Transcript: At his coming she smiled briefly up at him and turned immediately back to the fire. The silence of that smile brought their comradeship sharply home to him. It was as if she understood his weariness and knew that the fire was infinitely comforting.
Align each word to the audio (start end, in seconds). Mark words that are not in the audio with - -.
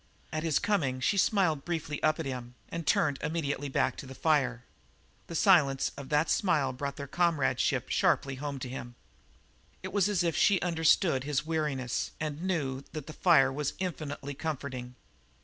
At 0.31 0.41
his 0.41 0.57
coming 0.57 0.99
she 0.99 1.15
smiled 1.15 1.63
briefly 1.63 2.01
up 2.01 2.19
at 2.19 2.25
him 2.25 2.55
and 2.69 2.87
turned 2.87 3.19
immediately 3.21 3.69
back 3.69 3.95
to 3.97 4.07
the 4.07 4.15
fire. 4.15 4.63
The 5.27 5.35
silence 5.35 5.91
of 5.95 6.09
that 6.09 6.27
smile 6.31 6.73
brought 6.73 6.95
their 6.95 7.05
comradeship 7.05 7.87
sharply 7.89 8.33
home 8.41 8.57
to 8.61 8.67
him. 8.67 8.95
It 9.83 9.93
was 9.93 10.09
as 10.09 10.23
if 10.23 10.35
she 10.35 10.59
understood 10.61 11.23
his 11.23 11.45
weariness 11.45 12.13
and 12.19 12.41
knew 12.41 12.83
that 12.93 13.05
the 13.05 13.13
fire 13.13 13.53
was 13.53 13.73
infinitely 13.77 14.33
comforting. 14.33 14.95